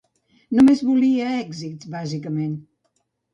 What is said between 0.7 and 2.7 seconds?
volia èxits, bàsicament.